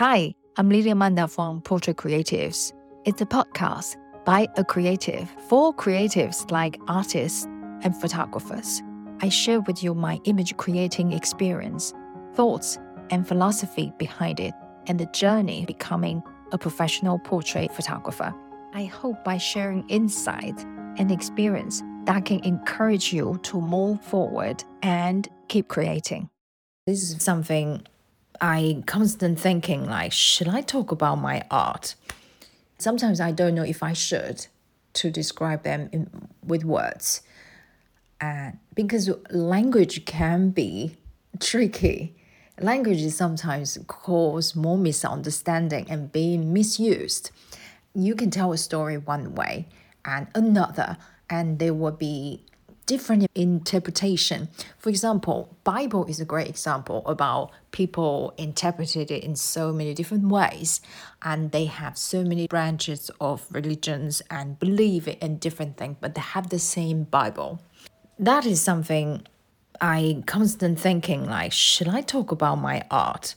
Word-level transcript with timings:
Hi, 0.00 0.34
I'm 0.56 0.70
Lydia 0.70 0.94
Manda 0.94 1.28
from 1.28 1.60
Portrait 1.60 1.98
Creatives. 1.98 2.72
It's 3.04 3.20
a 3.20 3.26
podcast 3.26 3.96
by 4.24 4.48
a 4.56 4.64
creative 4.64 5.28
for 5.46 5.74
creatives 5.74 6.50
like 6.50 6.80
artists 6.88 7.44
and 7.82 7.94
photographers. 7.94 8.80
I 9.20 9.28
share 9.28 9.60
with 9.60 9.84
you 9.84 9.92
my 9.92 10.18
image 10.24 10.56
creating 10.56 11.12
experience, 11.12 11.92
thoughts, 12.32 12.78
and 13.10 13.28
philosophy 13.28 13.92
behind 13.98 14.40
it, 14.40 14.54
and 14.86 14.98
the 14.98 15.04
journey 15.04 15.66
becoming 15.66 16.22
a 16.50 16.56
professional 16.56 17.18
portrait 17.18 17.70
photographer. 17.70 18.34
I 18.72 18.84
hope 18.84 19.22
by 19.22 19.36
sharing 19.36 19.86
insight 19.90 20.58
and 20.96 21.12
experience 21.12 21.82
that 22.04 22.24
can 22.24 22.42
encourage 22.44 23.12
you 23.12 23.38
to 23.42 23.60
move 23.60 24.00
forward 24.00 24.64
and 24.82 25.28
keep 25.48 25.68
creating. 25.68 26.30
This 26.86 27.02
is 27.02 27.22
something 27.22 27.82
I 28.40 28.82
constant 28.86 29.38
thinking 29.38 29.84
like, 29.86 30.12
should 30.12 30.48
I 30.48 30.62
talk 30.62 30.92
about 30.92 31.16
my 31.16 31.42
art? 31.50 31.94
Sometimes 32.78 33.20
I 33.20 33.32
don't 33.32 33.54
know 33.54 33.64
if 33.64 33.82
I 33.82 33.92
should 33.92 34.46
to 34.94 35.10
describe 35.10 35.62
them 35.62 35.88
in, 35.92 36.10
with 36.44 36.64
words. 36.64 37.22
Uh, 38.20 38.52
because 38.74 39.10
language 39.30 40.04
can 40.04 40.50
be 40.50 40.96
tricky. 41.38 42.16
Language 42.60 43.00
is 43.00 43.16
sometimes 43.16 43.78
cause 43.86 44.54
more 44.54 44.78
misunderstanding 44.78 45.86
and 45.88 46.12
being 46.12 46.52
misused. 46.52 47.30
You 47.94 48.14
can 48.14 48.30
tell 48.30 48.52
a 48.52 48.58
story 48.58 48.98
one 48.98 49.34
way 49.34 49.68
and 50.04 50.28
another, 50.34 50.96
and 51.28 51.58
there 51.58 51.74
will 51.74 51.92
be 51.92 52.44
different 52.90 53.24
interpretation. 53.36 54.48
For 54.76 54.88
example, 54.88 55.56
Bible 55.62 56.06
is 56.06 56.18
a 56.18 56.24
great 56.24 56.48
example 56.48 57.06
about 57.06 57.52
people 57.70 58.34
interpreted 58.36 59.12
it 59.12 59.22
in 59.22 59.36
so 59.36 59.72
many 59.72 59.94
different 59.94 60.26
ways, 60.26 60.80
and 61.22 61.52
they 61.52 61.66
have 61.66 61.96
so 61.96 62.24
many 62.24 62.48
branches 62.48 63.08
of 63.20 63.46
religions 63.52 64.22
and 64.28 64.58
believe 64.58 65.06
in 65.06 65.38
different 65.38 65.76
things, 65.76 65.98
but 66.00 66.16
they 66.16 66.20
have 66.20 66.48
the 66.48 66.58
same 66.58 67.04
Bible. 67.04 67.60
That 68.18 68.44
is 68.44 68.60
something 68.60 69.24
I 69.80 70.24
constant 70.26 70.80
thinking 70.80 71.26
like, 71.26 71.52
should 71.52 71.86
I 71.86 72.00
talk 72.00 72.32
about 72.32 72.56
my 72.56 72.82
art? 72.90 73.36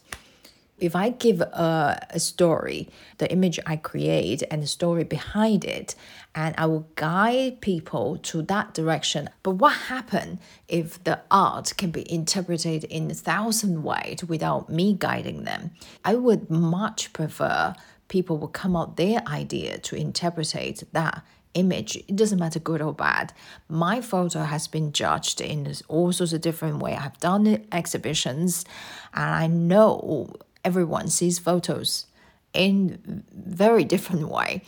If 0.83 0.95
I 0.95 1.09
give 1.09 1.39
a, 1.39 2.07
a 2.09 2.19
story, 2.19 2.89
the 3.17 3.31
image 3.31 3.59
I 3.65 3.77
create 3.77 4.43
and 4.51 4.61
the 4.61 4.67
story 4.67 5.05
behind 5.05 5.63
it, 5.63 5.95
and 6.35 6.53
I 6.57 6.65
will 6.65 6.87
guide 6.95 7.61
people 7.61 8.17
to 8.17 8.41
that 8.43 8.73
direction. 8.73 9.29
But 9.43 9.51
what 9.51 9.73
happens 9.73 10.39
if 10.67 11.01
the 11.03 11.21
art 11.31 11.73
can 11.77 11.91
be 11.91 12.11
interpreted 12.11 12.83
in 12.83 13.09
a 13.09 13.13
thousand 13.13 13.83
ways 13.83 14.25
without 14.27 14.69
me 14.69 14.93
guiding 14.93 15.43
them? 15.45 15.71
I 16.03 16.15
would 16.15 16.49
much 16.49 17.13
prefer 17.13 17.75
people 18.09 18.37
will 18.37 18.49
come 18.49 18.75
up 18.75 18.97
their 18.97 19.23
idea 19.25 19.77
to 19.77 19.95
interpret 19.95 20.53
that 20.91 21.23
image 21.53 21.95
it 21.95 22.15
doesn't 22.15 22.39
matter 22.39 22.59
good 22.59 22.81
or 22.81 22.93
bad 22.93 23.31
my 23.69 24.01
photo 24.01 24.39
has 24.39 24.67
been 24.67 24.91
judged 24.91 25.39
in 25.39 25.71
all 25.87 26.11
sorts 26.11 26.33
of 26.33 26.41
different 26.41 26.79
way 26.79 26.95
i've 26.95 27.17
done 27.19 27.63
exhibitions 27.71 28.65
and 29.13 29.35
i 29.35 29.47
know 29.47 30.27
everyone 30.63 31.07
sees 31.07 31.39
photos 31.39 32.05
in 32.53 33.23
very 33.31 33.83
different 33.83 34.27
way 34.29 34.61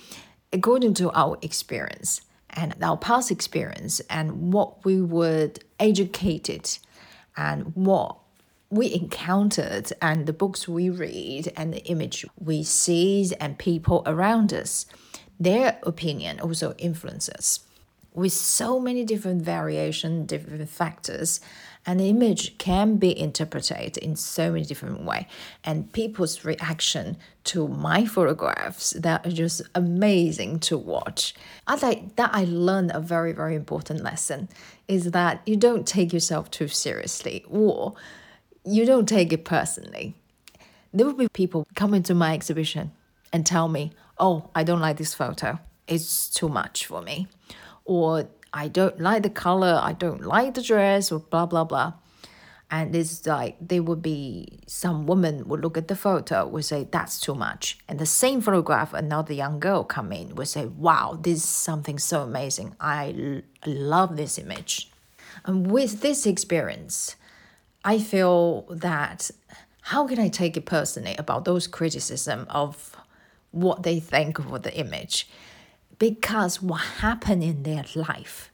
according 0.52 0.94
to 0.94 1.12
our 1.14 1.38
experience 1.42 2.22
and 2.50 2.76
our 2.82 2.98
past 2.98 3.32
experience 3.32 4.00
and 4.10 4.54
what 4.54 4.86
we 4.86 5.02
would 5.02 5.64
educated 5.80 6.78
and 7.36 7.76
what 7.76 8.18
we 8.70 8.94
encountered 8.94 9.92
and 10.02 10.26
the 10.26 10.34
books 10.34 10.68
we 10.68 10.90
read 10.90 11.52
and 11.56 11.74
the 11.74 11.84
image 11.86 12.26
we 12.40 12.64
see 12.64 13.32
and 13.40 13.58
people 13.58 14.02
around 14.06 14.54
us 14.54 14.86
their 15.40 15.80
opinion 15.84 16.40
also 16.40 16.74
influences. 16.78 17.62
With 18.14 18.32
so 18.32 18.80
many 18.80 19.04
different 19.04 19.42
variation 19.42 20.26
different 20.26 20.70
factors 20.70 21.42
an 21.86 22.00
image 22.00 22.58
can 22.58 22.98
be 22.98 23.18
interpreted 23.18 23.98
in 23.98 24.16
so 24.16 24.52
many 24.52 24.66
different 24.66 25.04
ways 25.04 25.26
and 25.64 25.92
people's 25.92 26.44
reaction 26.44 27.18
to 27.44 27.68
my 27.68 28.06
photographs 28.06 28.92
that 28.92 29.26
are 29.26 29.32
just 29.32 29.62
amazing 29.76 30.60
to 30.60 30.78
watch. 30.78 31.36
I 31.68 31.76
think 31.76 32.16
that 32.16 32.32
i 32.34 32.44
learned 32.46 32.92
a 32.94 33.00
very 33.00 33.34
very 33.34 33.56
important 33.56 34.04
lesson 34.04 34.50
is 34.88 35.12
that 35.12 35.42
you 35.46 35.56
don't 35.56 35.88
take 35.88 36.12
yourself 36.12 36.50
too 36.50 36.68
seriously 36.68 37.46
or 37.50 37.94
you 38.64 38.86
don't 38.86 39.08
take 39.08 39.32
it 39.32 39.46
personally. 39.46 40.16
There 40.92 41.06
will 41.06 41.14
be 41.14 41.30
people 41.30 41.68
coming 41.76 42.04
to 42.04 42.16
my 42.16 42.34
exhibition 42.34 42.92
and 43.32 43.46
tell 43.46 43.68
me 43.68 43.92
oh 44.18 44.50
i 44.56 44.64
don't 44.64 44.82
like 44.82 44.98
this 44.98 45.14
photo. 45.14 45.60
It's 45.88 46.30
too 46.32 46.50
much 46.50 46.88
for 46.88 47.02
me. 47.02 47.28
Or 47.86 48.28
I 48.56 48.70
don't 48.70 49.02
like 49.02 49.24
the 49.24 49.30
color, 49.30 49.78
I 49.84 49.92
don't 49.92 50.24
like 50.24 50.54
the 50.54 50.62
dress, 50.62 51.12
or 51.12 51.20
blah 51.20 51.46
blah 51.46 51.66
blah. 51.66 51.94
And 52.72 52.96
it's 52.96 53.28
like 53.28 53.58
there 53.62 53.84
would 53.84 54.02
be 54.02 54.60
some 54.66 55.06
woman 55.06 55.48
would 55.50 55.62
look 55.62 55.78
at 55.78 55.88
the 55.88 55.96
photo 55.96 56.48
would 56.48 56.66
say 56.66 56.88
that's 56.90 57.20
too 57.20 57.36
much, 57.36 57.78
and 57.88 58.00
the 58.00 58.06
same 58.06 58.40
photograph 58.42 58.94
another 58.94 59.34
young 59.34 59.60
girl 59.60 59.84
come 59.84 60.12
in 60.12 60.36
would 60.36 60.48
say 60.48 60.66
wow 60.66 61.20
this 61.22 61.40
is 61.40 61.44
something 61.44 62.00
so 62.00 62.22
amazing 62.24 62.76
I 62.80 63.44
love 63.66 64.16
this 64.16 64.40
image. 64.40 64.90
And 65.44 65.70
with 65.70 66.00
this 66.00 66.26
experience, 66.26 67.18
I 67.84 68.00
feel 68.00 68.62
that 68.70 69.32
how 69.82 70.08
can 70.08 70.18
I 70.18 70.30
take 70.30 70.56
it 70.58 70.66
personally 70.66 71.16
about 71.18 71.44
those 71.44 71.68
criticism 71.68 72.48
of 72.50 72.96
what 73.52 73.84
they 73.84 74.00
think 74.00 74.40
of 74.40 74.64
the 74.64 74.74
image? 74.74 75.28
Because 76.00 76.62
what 76.62 76.82
happened 77.00 77.44
in 77.44 77.64
their 77.64 77.86
life 77.96 78.52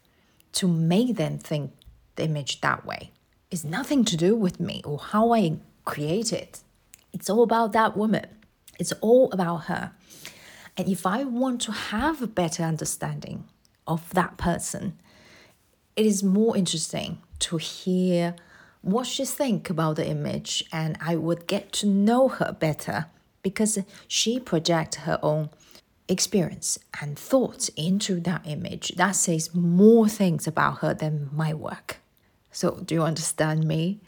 to 0.53 0.67
make 0.67 1.15
them 1.15 1.37
think 1.37 1.71
the 2.15 2.25
image 2.25 2.61
that 2.61 2.85
way 2.85 3.11
is 3.49 3.65
nothing 3.65 4.05
to 4.05 4.17
do 4.17 4.35
with 4.35 4.59
me 4.59 4.81
or 4.85 4.97
how 4.99 5.33
I 5.33 5.57
create 5.85 6.31
it. 6.31 6.61
It's 7.13 7.29
all 7.29 7.43
about 7.43 7.73
that 7.73 7.97
woman. 7.97 8.27
It's 8.79 8.93
all 9.01 9.31
about 9.31 9.65
her. 9.65 9.91
And 10.77 10.87
if 10.87 11.05
I 11.05 11.23
want 11.23 11.61
to 11.61 11.71
have 11.71 12.21
a 12.21 12.27
better 12.27 12.63
understanding 12.63 13.45
of 13.85 14.09
that 14.13 14.37
person, 14.37 14.97
it 15.95 16.05
is 16.05 16.23
more 16.23 16.55
interesting 16.55 17.21
to 17.39 17.57
hear 17.57 18.35
what 18.81 19.05
she 19.05 19.25
think 19.25 19.69
about 19.69 19.97
the 19.97 20.07
image 20.07 20.63
and 20.71 20.97
I 21.01 21.15
would 21.15 21.45
get 21.47 21.71
to 21.73 21.85
know 21.85 22.29
her 22.29 22.55
better 22.57 23.07
because 23.43 23.77
she 24.07 24.39
project 24.39 24.95
her 24.95 25.19
own 25.21 25.49
experience 26.11 26.77
and 27.01 27.17
thoughts 27.17 27.69
into 27.69 28.19
that 28.19 28.41
image, 28.45 28.89
that 28.97 29.15
says 29.15 29.55
more 29.55 30.07
things 30.07 30.45
about 30.45 30.79
her 30.79 30.93
than 30.93 31.29
my 31.31 31.53
work. 31.53 31.97
So, 32.51 32.81
do 32.85 32.95
you 32.95 33.03
understand 33.03 33.65
me? 33.65 34.01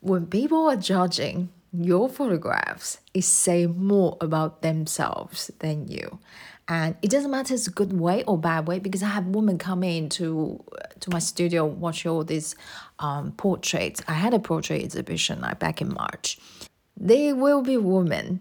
When 0.00 0.26
people 0.26 0.68
are 0.68 0.76
judging 0.76 1.50
your 1.72 2.08
photographs, 2.08 2.98
it 3.12 3.24
say 3.24 3.66
more 3.66 4.16
about 4.20 4.62
themselves 4.62 5.50
than 5.58 5.88
you. 5.88 6.20
And 6.68 6.94
it 7.02 7.10
doesn't 7.10 7.30
matter 7.30 7.54
it's 7.54 7.66
a 7.66 7.72
good 7.72 7.92
way 7.92 8.22
or 8.24 8.38
bad 8.38 8.68
way 8.68 8.78
because 8.78 9.02
I 9.02 9.08
have 9.08 9.26
women 9.26 9.58
come 9.58 9.82
in 9.82 10.08
to 10.10 10.62
to 11.00 11.10
my 11.10 11.18
studio 11.18 11.66
watch 11.66 12.06
all 12.06 12.22
these 12.22 12.54
um, 13.00 13.32
portraits. 13.32 14.00
I 14.06 14.14
had 14.14 14.32
a 14.32 14.38
portrait 14.38 14.82
exhibition 14.82 15.40
like 15.40 15.58
back 15.58 15.80
in 15.80 15.92
March. 15.92 16.38
There 16.96 17.34
will 17.34 17.62
be 17.62 17.76
women 17.76 18.40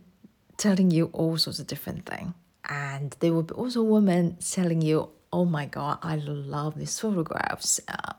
telling 0.58 0.92
you 0.92 1.10
all 1.14 1.38
sorts 1.38 1.58
of 1.58 1.66
different 1.66 2.06
things 2.06 2.34
and 2.72 3.16
there 3.20 3.34
will 3.34 3.44
be 3.44 3.54
also 3.54 3.84
women 3.84 4.38
telling 4.38 4.82
you, 4.82 5.10
"Oh 5.32 5.46
my 5.46 5.66
God, 5.66 6.00
I 6.02 6.16
love 6.16 6.76
these 6.80 6.98
photographs. 7.00 7.82
Uh, 7.88 8.14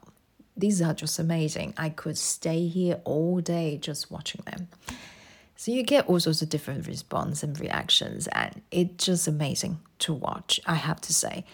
these 0.57 0.83
are 0.83 0.95
just 0.95 1.19
amazing. 1.19 1.73
I 1.79 1.89
could 1.89 2.19
stay 2.19 2.69
here 2.69 3.01
all 3.05 3.41
day 3.41 3.79
just 3.79 4.11
watching 4.11 4.43
them." 4.51 4.69
So 5.57 5.73
you 5.73 5.83
get 5.83 6.07
all 6.09 6.21
sorts 6.21 6.43
of 6.43 6.49
different 6.51 6.87
response 6.87 7.43
and 7.43 7.59
reactions, 7.59 8.29
and 8.29 8.61
it's 8.71 9.07
just 9.07 9.27
amazing 9.27 9.81
to 10.01 10.13
watch. 10.13 10.61
I 10.67 10.75
have 10.75 11.01
to 11.03 11.15
say, 11.15 11.45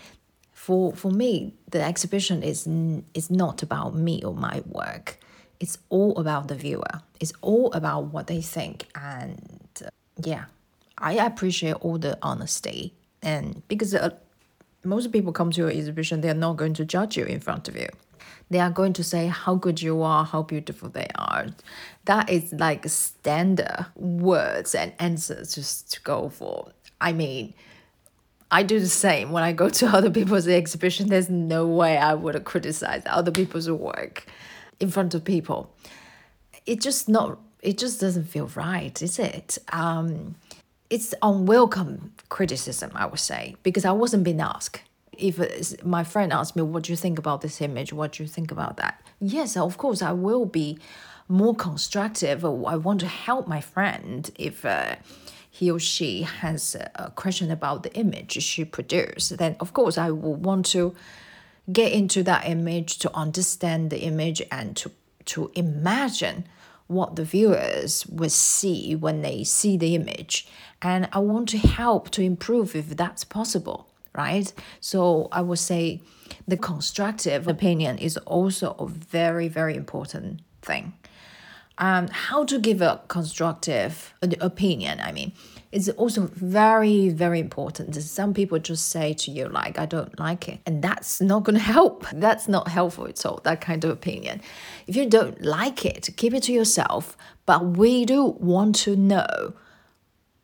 for 0.52 0.93
for 0.94 1.12
me, 1.12 1.55
the 1.70 1.82
exhibition 1.82 2.43
is 2.43 2.67
is 3.14 3.31
not 3.31 3.62
about 3.62 3.94
me 3.94 4.23
or 4.25 4.34
my 4.34 4.62
work. 4.67 5.19
It's 5.61 5.78
all 5.88 6.17
about 6.19 6.49
the 6.49 6.55
viewer. 6.56 6.94
It's 7.20 7.32
all 7.43 7.73
about 7.73 8.12
what 8.12 8.26
they 8.26 8.43
think, 8.43 8.87
and 8.94 9.69
uh, 9.84 9.90
yeah, 10.25 10.44
I 10.99 11.12
appreciate 11.15 11.75
all 11.75 11.99
the 11.99 12.19
honesty 12.23 12.95
and 13.23 13.67
because 13.69 13.95
uh, 13.95 14.11
most 14.85 15.12
people 15.12 15.33
come 15.33 15.50
to 15.50 15.61
your 15.61 15.71
exhibition, 15.71 16.21
they 16.21 16.31
are 16.31 16.35
not 16.35 16.56
going 16.56 16.75
to 16.75 16.85
judge 16.85 17.17
you 17.17 17.25
in 17.25 17.41
front 17.41 17.69
of 17.69 17.77
you. 17.77 17.89
They 18.50 18.61
are 18.61 18.71
going 18.71 18.95
to 18.95 19.05
say 19.05 19.27
how 19.27 19.56
good 19.56 19.83
you 19.83 20.03
are, 20.03 20.25
how 20.25 20.43
beautiful 20.43 20.89
they 20.89 21.09
are. 21.17 21.49
That 22.06 22.31
is 22.31 22.53
like 22.53 22.89
standard 22.89 23.87
words 23.97 24.75
and 24.75 24.93
answers 24.99 25.55
just 25.55 25.93
to 25.93 26.00
go 26.03 26.31
for. 26.31 26.73
I 27.00 27.12
mean, 27.12 27.55
I 28.50 28.62
do 28.62 28.81
the 28.81 28.89
same 28.89 29.33
when 29.33 29.43
I 29.43 29.53
go 29.53 29.69
to 29.69 29.87
other 29.97 30.11
people's 30.11 30.49
exhibition. 30.49 31.09
There's 31.09 31.29
no 31.29 31.67
way 31.67 31.99
I 31.99 32.15
would 32.15 32.43
criticize 32.45 33.03
other 33.06 33.31
people's 33.31 33.71
work 33.71 34.27
in 34.81 34.91
front 34.91 35.15
of 35.15 35.25
people. 35.25 35.75
It's 36.65 36.85
just 36.85 37.09
not 37.09 37.39
it 37.61 37.77
just 37.77 38.00
doesn't 38.00 38.27
feel 38.27 38.47
right, 38.55 39.03
is 39.03 39.19
it? 39.19 39.59
Um, 39.73 40.37
it's 40.90 41.14
unwelcome 41.23 42.12
criticism, 42.29 42.90
I 42.94 43.06
would 43.06 43.20
say, 43.20 43.56
because 43.62 43.85
I 43.85 43.93
wasn't 43.93 44.25
being 44.25 44.40
asked. 44.40 44.82
If 45.12 45.85
my 45.85 46.05
friend 46.05 46.32
asked 46.32 46.55
me, 46.55 46.62
What 46.62 46.85
do 46.85 46.93
you 46.93 46.96
think 46.96 47.19
about 47.19 47.40
this 47.40 47.61
image? 47.61 47.93
What 47.93 48.12
do 48.12 48.23
you 48.23 48.29
think 48.29 48.50
about 48.50 48.76
that? 48.76 49.00
Yes, 49.20 49.56
of 49.56 49.76
course, 49.76 50.00
I 50.00 50.12
will 50.12 50.46
be 50.46 50.79
more 51.29 51.55
constructive. 51.55 52.44
I 52.44 52.76
want 52.76 53.00
to 53.00 53.06
help 53.06 53.46
my 53.49 53.61
friend 53.61 54.31
if 54.38 54.64
uh, 54.64 54.96
he 55.50 55.70
or 55.70 55.79
she 55.79 56.23
has 56.23 56.76
a 56.94 57.11
question 57.11 57.50
about 57.50 57.82
the 57.82 57.93
image 57.94 58.40
she 58.43 58.64
produced. 58.64 59.37
Then, 59.37 59.56
of 59.61 59.73
course, 59.73 59.99
I 59.99 60.11
will 60.11 60.37
want 60.37 60.67
to 60.67 60.94
get 61.70 61.93
into 61.93 62.23
that 62.23 62.49
image 62.49 62.99
to 62.99 63.14
understand 63.14 63.90
the 63.90 64.00
image 64.00 64.40
and 64.50 64.76
to, 64.76 64.90
to 65.26 65.50
imagine 65.55 66.44
what 66.88 67.17
the 67.17 67.25
viewers 67.25 68.06
will 68.06 68.31
see 68.31 68.96
when 68.96 69.23
they 69.23 69.44
see 69.44 69.76
the 69.76 69.94
image. 69.94 70.49
And 70.82 71.08
I 71.12 71.20
want 71.20 71.49
to 71.50 71.58
help 71.58 72.11
to 72.11 72.23
improve 72.23 72.75
if 72.75 72.96
that's 72.96 73.25
possible, 73.25 73.88
right? 74.14 74.52
So 74.81 75.29
I 75.31 75.43
would 75.43 75.58
say 75.58 76.00
the 76.46 76.56
constructive 76.56 77.46
opinion 77.46 77.99
is 77.99 78.17
also 78.19 78.75
a 78.79 78.87
very, 78.87 79.49
very 79.49 79.76
important 79.76 80.40
thing. 80.62 80.94
Um, 81.79 82.08
how 82.08 82.44
to 82.44 82.58
give 82.58 82.82
a 82.82 83.00
constructive 83.06 84.12
opinion, 84.40 85.00
I 85.00 85.12
mean, 85.12 85.32
it's 85.70 85.88
also 85.91 86.31
very, 86.35 87.11
very 87.11 87.41
important. 87.41 87.93
That 87.93 88.03
some 88.03 88.32
people 88.32 88.59
just 88.59 88.88
say 88.88 89.12
to 89.15 89.31
you, 89.31 89.49
like, 89.49 89.79
I 89.79 89.87
don't 89.87 90.19
like 90.19 90.49
it. 90.49 90.61
And 90.65 90.82
that's 90.82 91.20
not 91.20 91.44
going 91.44 91.55
to 91.59 91.62
help. 91.62 92.06
That's 92.12 92.49
not 92.49 92.69
helpful 92.69 93.06
at 93.06 93.25
all, 93.26 93.41
that 93.44 93.61
kind 93.61 93.85
of 93.85 93.91
opinion. 93.91 94.41
If 94.87 94.97
you 94.97 95.09
don't 95.09 95.43
like 95.43 95.85
it, 95.85 96.09
keep 96.17 96.32
it 96.32 96.44
to 96.44 96.53
yourself. 96.53 97.17
But 97.47 97.65
we 97.65 98.05
do 98.05 98.25
want 98.25 98.76
to 98.76 98.97
know 98.97 99.55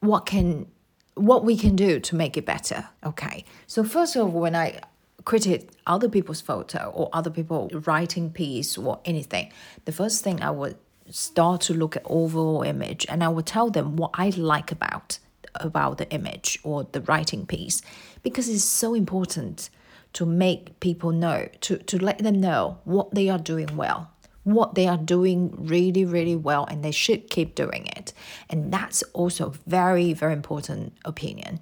what 0.01 0.27
can 0.27 0.67
what 1.15 1.45
we 1.45 1.57
can 1.57 1.77
do 1.77 2.01
to 2.01 2.17
make 2.17 2.37
it 2.37 2.45
better. 2.45 2.89
Okay. 3.05 3.45
So 3.67 3.85
first 3.85 4.17
of 4.17 4.23
all, 4.23 4.41
when 4.41 4.57
I 4.57 4.81
critique 5.25 5.71
other 5.87 6.09
people's 6.09 6.41
photo 6.41 6.91
or 6.95 7.09
other 7.13 7.31
people 7.31 7.71
writing 7.87 8.31
piece 8.31 8.77
or 8.77 9.01
anything, 9.05 9.53
the 9.85 9.93
first 9.93 10.25
thing 10.25 10.43
I 10.43 10.51
would 10.51 10.77
start 11.11 11.61
to 11.63 11.75
look 11.75 11.97
at 11.97 12.03
overall 12.07 12.63
image 12.63 13.07
and 13.09 13.23
I 13.23 13.29
will 13.29 13.43
tell 13.43 13.71
them 13.71 13.97
what 13.97 14.11
I 14.15 14.31
like 14.31 14.73
about 14.73 15.19
about 15.57 15.99
the 15.99 16.11
image 16.11 16.59
or 16.65 16.85
the 16.91 17.01
writing 17.03 17.47
piece 17.47 17.81
because 18.23 18.49
it's 18.49 18.65
so 18.65 18.95
important 18.95 19.71
to 20.15 20.27
make 20.27 20.81
people 20.81 21.13
know 21.13 21.49
to, 21.61 21.79
to 21.79 22.03
let 22.03 22.19
them 22.19 22.41
know 22.41 22.79
what 22.85 23.15
they 23.15 23.29
are 23.29 23.39
doing 23.39 23.77
well 23.77 24.11
what 24.45 24.75
they 24.75 24.87
are 24.87 24.99
doing 24.99 25.53
really 25.57 26.05
really 26.05 26.37
well 26.37 26.65
and 26.67 26.85
they 26.85 26.93
should 26.93 27.29
keep 27.31 27.55
doing 27.55 27.87
it. 27.97 28.13
And 28.49 28.73
that's 28.73 29.03
also 29.15 29.55
very 29.67 30.13
very 30.13 30.35
important 30.35 30.95
opinion. 31.05 31.61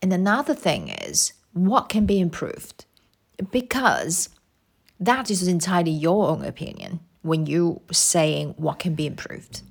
And 0.00 0.12
another 0.12 0.54
thing 0.54 0.88
is 0.88 1.32
what 1.52 1.88
can 1.88 2.06
be 2.06 2.20
improved? 2.20 2.86
Because 3.50 4.30
that 4.98 5.30
is 5.30 5.46
entirely 5.46 5.90
your 5.90 6.28
own 6.28 6.44
opinion 6.44 7.00
when 7.22 7.46
you 7.46 7.80
saying 7.90 8.54
what 8.56 8.78
can 8.78 8.94
be 8.94 9.06
improved, 9.06 9.62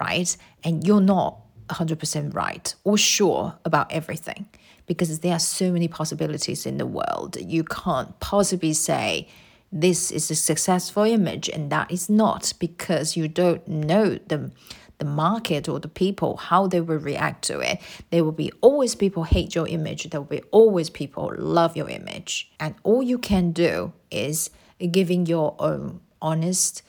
right? 0.00 0.36
And 0.62 0.86
you're 0.86 1.00
not 1.00 1.38
100% 1.68 2.34
right 2.34 2.74
or 2.84 2.98
sure 2.98 3.58
about 3.64 3.90
everything 3.90 4.46
because 4.86 5.18
there 5.20 5.32
are 5.32 5.38
so 5.38 5.72
many 5.72 5.88
possibilities 5.88 6.66
in 6.66 6.78
the 6.78 6.86
world. 6.86 7.36
You 7.40 7.64
can't 7.64 8.18
possibly 8.20 8.74
say 8.74 9.28
this 9.72 10.10
is 10.10 10.30
a 10.30 10.34
successful 10.34 11.02
image 11.02 11.48
and 11.48 11.70
that 11.70 11.90
is 11.90 12.08
not 12.08 12.52
because 12.58 13.16
you 13.16 13.28
don't 13.28 13.66
know 13.66 14.18
the 14.28 14.50
the 14.98 15.04
market 15.04 15.68
or 15.68 15.80
the 15.80 15.88
people 15.88 16.36
how 16.36 16.68
they 16.68 16.80
will 16.80 16.98
react 16.98 17.42
to 17.42 17.58
it 17.58 17.80
there 18.10 18.22
will 18.22 18.30
be 18.30 18.52
always 18.60 18.94
people 18.94 19.24
hate 19.24 19.52
your 19.52 19.66
image 19.66 20.08
there 20.10 20.20
will 20.20 20.28
be 20.28 20.42
always 20.52 20.88
people 20.88 21.34
love 21.36 21.76
your 21.76 21.90
image 21.90 22.52
and 22.60 22.76
all 22.84 23.02
you 23.02 23.18
can 23.18 23.50
do 23.50 23.92
is 24.12 24.50
giving 24.92 25.26
your 25.26 25.56
own 25.58 26.00
honest 26.24 26.82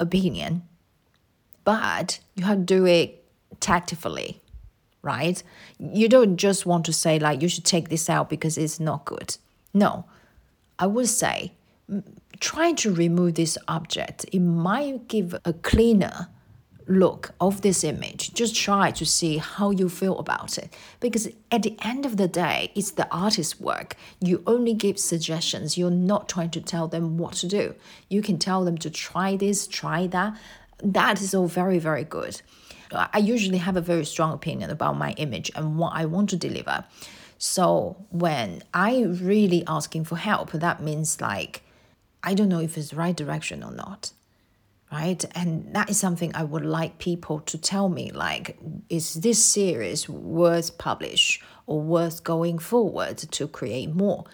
opinion, 0.00 0.62
but 1.64 2.18
you 2.34 2.44
have 2.44 2.58
to 2.58 2.64
do 2.64 2.86
it 2.86 3.22
tactfully, 3.60 4.40
right? 5.02 5.42
You 5.78 6.08
don't 6.08 6.38
just 6.38 6.64
want 6.66 6.86
to 6.86 6.92
say, 6.92 7.18
like, 7.18 7.42
you 7.42 7.48
should 7.48 7.64
take 7.64 7.90
this 7.90 8.08
out 8.08 8.30
because 8.30 8.56
it's 8.56 8.80
not 8.80 9.04
good. 9.04 9.36
No, 9.74 10.06
I 10.78 10.86
would 10.86 11.08
say, 11.08 11.52
trying 12.40 12.76
to 12.76 12.92
remove 12.92 13.34
this 13.34 13.58
object, 13.68 14.24
it 14.32 14.40
might 14.40 15.08
give 15.08 15.34
a 15.44 15.52
cleaner 15.52 16.28
look 16.88 17.32
of 17.40 17.62
this 17.62 17.84
image. 17.84 18.32
Just 18.34 18.56
try 18.56 18.90
to 18.90 19.04
see 19.04 19.36
how 19.36 19.70
you 19.70 19.88
feel 19.88 20.18
about 20.18 20.58
it. 20.58 20.74
Because 21.00 21.28
at 21.52 21.62
the 21.62 21.76
end 21.82 22.06
of 22.06 22.16
the 22.16 22.28
day, 22.28 22.72
it's 22.74 22.92
the 22.92 23.08
artist's 23.12 23.60
work. 23.60 23.96
You 24.20 24.42
only 24.46 24.74
give 24.74 24.98
suggestions. 24.98 25.76
You're 25.78 25.90
not 25.90 26.28
trying 26.28 26.50
to 26.50 26.60
tell 26.60 26.88
them 26.88 27.18
what 27.18 27.34
to 27.34 27.48
do. 27.48 27.74
You 28.08 28.22
can 28.22 28.38
tell 28.38 28.64
them 28.64 28.78
to 28.78 28.90
try 28.90 29.36
this, 29.36 29.66
try 29.66 30.06
that. 30.08 30.36
That 30.82 31.20
is 31.20 31.34
all 31.34 31.46
very, 31.46 31.78
very 31.78 32.04
good. 32.04 32.40
I 32.90 33.18
usually 33.18 33.58
have 33.58 33.76
a 33.76 33.82
very 33.82 34.04
strong 34.06 34.32
opinion 34.32 34.70
about 34.70 34.96
my 34.96 35.12
image 35.12 35.50
and 35.54 35.78
what 35.78 35.92
I 35.94 36.06
want 36.06 36.30
to 36.30 36.36
deliver. 36.36 36.84
So 37.36 37.96
when 38.10 38.62
I 38.72 39.02
really 39.02 39.62
asking 39.66 40.04
for 40.04 40.16
help, 40.16 40.52
that 40.52 40.82
means 40.82 41.20
like 41.20 41.62
I 42.22 42.34
don't 42.34 42.48
know 42.48 42.60
if 42.60 42.76
it's 42.76 42.90
the 42.90 42.96
right 42.96 43.14
direction 43.14 43.62
or 43.62 43.70
not 43.70 44.12
right? 44.90 45.24
And 45.34 45.74
that 45.74 45.90
is 45.90 45.98
something 45.98 46.34
I 46.34 46.44
would 46.44 46.64
like 46.64 46.98
people 46.98 47.40
to 47.40 47.58
tell 47.58 47.88
me 47.88 48.10
like, 48.10 48.58
is 48.88 49.14
this 49.14 49.42
series 49.44 50.08
worth 50.08 50.78
publish 50.78 51.40
or 51.66 51.80
worth 51.80 52.24
going 52.24 52.58
forward 52.58 53.18
to 53.18 53.48
create 53.48 53.94
more? 53.94 54.24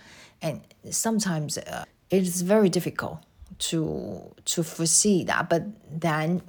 And 0.40 0.60
sometimes 0.90 1.58
uh, 1.58 1.84
it 2.10 2.22
is 2.22 2.42
very 2.42 2.68
difficult 2.68 3.18
to 3.58 4.34
to 4.44 4.62
foresee 4.62 5.24
that, 5.24 5.48
but 5.48 5.62
then 5.90 6.42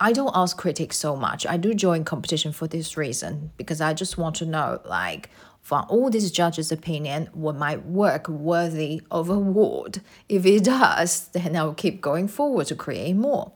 I 0.00 0.12
don't 0.12 0.32
ask 0.34 0.56
critics 0.56 0.98
so 0.98 1.16
much. 1.16 1.46
I 1.46 1.56
do 1.56 1.74
join 1.74 2.04
competition 2.04 2.52
for 2.52 2.66
this 2.66 2.96
reason 2.96 3.50
because 3.56 3.80
I 3.80 3.94
just 3.94 4.18
want 4.18 4.36
to 4.36 4.46
know 4.46 4.80
like 4.84 5.30
from 5.66 5.84
all 5.88 6.10
these 6.10 6.30
judges' 6.30 6.70
opinion, 6.70 7.28
will 7.34 7.52
my 7.52 7.76
work 7.78 8.28
worthy 8.28 9.02
of 9.10 9.28
award? 9.28 10.00
If 10.28 10.46
it 10.46 10.62
does, 10.62 11.26
then 11.32 11.56
I'll 11.56 11.74
keep 11.74 12.00
going 12.00 12.28
forward 12.28 12.68
to 12.68 12.76
create 12.76 13.16
more. 13.16 13.50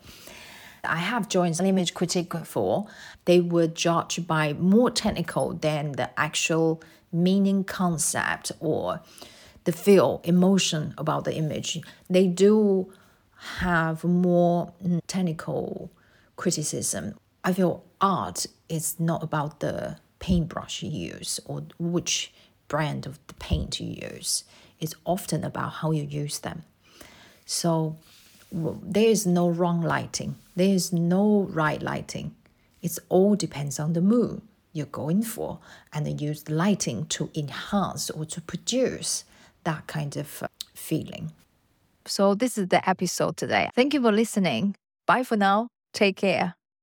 I 0.83 0.97
have 0.97 1.29
joined 1.29 1.61
an 1.61 1.67
image 1.67 1.95
critique 1.95 2.31
before. 2.31 2.89
They 3.27 3.41
were 3.41 3.69
judged 3.69 4.27
by 4.27 4.55
more 4.55 4.91
technical 4.91 5.53
than 5.53 5.93
the 5.93 6.11
actual 6.19 6.83
meaning 7.13 7.63
concept 7.63 8.51
or 8.59 9.03
the 9.63 9.71
feel, 9.71 10.21
emotion 10.25 10.95
about 10.99 11.23
the 11.23 11.37
image. 11.37 11.79
They 12.09 12.27
do 12.27 12.93
have 13.61 14.03
more 14.03 14.73
mm, 14.85 15.01
technical 15.07 15.93
criticism. 16.35 17.15
I 17.45 17.53
feel 17.53 17.85
art 18.01 18.47
is 18.69 18.99
not 18.99 19.23
about 19.23 19.61
the 19.61 19.99
paintbrush 20.21 20.83
you 20.83 20.91
use 20.91 21.41
or 21.45 21.65
which 21.79 22.33
brand 22.69 23.07
of 23.07 23.19
the 23.27 23.35
paint 23.35 23.81
you 23.81 24.09
use. 24.13 24.45
It's 24.79 24.95
often 25.05 25.45
about 25.45 25.73
how 25.75 25.91
you 25.91 26.05
use 26.05 26.39
them. 26.39 26.63
So 27.45 27.97
there 28.53 29.09
is 29.09 29.27
no 29.27 29.49
wrong 29.49 29.83
lighting. 29.83 30.37
There 30.55 30.69
is 30.69 30.93
no 30.93 31.49
right 31.51 31.83
lighting. 31.83 32.35
It 32.81 32.99
all 33.09 33.35
depends 33.35 33.79
on 33.79 33.93
the 33.93 34.01
mood 34.01 34.43
you're 34.73 34.87
going 34.87 35.23
for 35.23 35.59
and 35.93 36.21
use 36.21 36.49
lighting 36.49 37.07
to 37.07 37.29
enhance 37.35 38.09
or 38.11 38.25
to 38.25 38.41
produce 38.41 39.25
that 39.65 39.87
kind 39.87 40.17
of 40.17 40.43
uh, 40.43 40.49
feeling. 40.75 41.33
So 42.07 42.35
this 42.35 42.57
is 42.57 42.69
the 42.69 42.89
episode 42.89 43.37
today. 43.37 43.71
Thank 43.75 43.95
you 43.95 44.01
for 44.01 44.13
listening. 44.13 44.77
Bye 45.07 45.25
for 45.25 45.37
now. 45.37 45.69
Take 45.93 46.17
care. 46.17 46.60